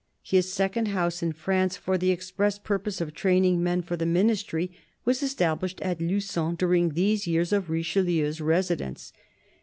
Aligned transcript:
His 0.23 0.51
second 0.51 0.87
house 0.87 1.21
in 1.21 1.31
France, 1.31 1.77
for 1.77 1.95
the 1.95 2.09
express 2.09 2.57
purpose 2.57 3.01
of 3.01 3.13
training 3.13 3.61
men 3.61 3.83
for 3.83 3.95
the 3.95 4.07
ministry, 4.07 4.71
was 5.05 5.21
established 5.21 5.79
at 5.81 6.01
Lugon 6.01 6.55
during 6.55 6.89
these 6.95 7.27
years 7.27 7.53
of 7.53 7.69
Richelieu's 7.69 8.41
residence. 8.41 9.13